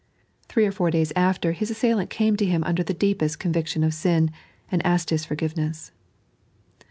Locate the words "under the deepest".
2.63-3.37